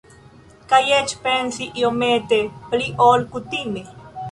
Kaj 0.71 0.79
eĉ 0.99 1.13
pensi 1.27 1.69
iomete 1.83 2.41
pli 2.73 2.91
ol 3.11 3.31
kutime. 3.37 3.89